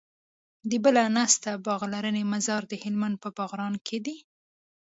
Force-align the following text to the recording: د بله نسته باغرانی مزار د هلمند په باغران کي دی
د 0.69 0.71
بله 0.83 1.03
نسته 1.15 1.51
باغرانی 1.67 2.23
مزار 2.33 2.61
د 2.67 2.73
هلمند 2.83 3.15
په 3.23 3.29
باغران 3.37 3.73
کي 3.87 3.97
دی 4.05 4.17